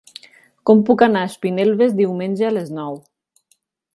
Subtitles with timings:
[0.69, 3.01] Com puc anar a Espinelves diumenge a les nou?